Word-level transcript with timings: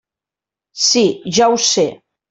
Sí, 0.87 1.05
ja 1.39 1.53
ho 1.55 1.63
sé. 1.71 1.89